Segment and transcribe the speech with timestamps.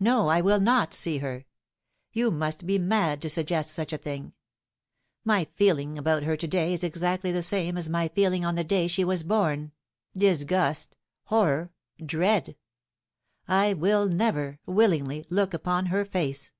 [0.00, 1.44] No, I will not see her.
[2.14, 4.32] You must be mad to suggest such a thing.
[5.26, 8.64] My feeling about her to day is exactly the same as my feeling on the
[8.64, 9.72] day she was born
[10.16, 11.70] disgust, horror,
[12.02, 12.56] dread.
[13.46, 16.50] I will never willingly look upon her face.